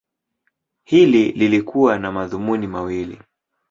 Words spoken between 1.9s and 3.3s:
na madhumuni mawili.